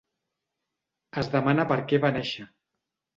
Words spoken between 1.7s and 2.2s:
per què va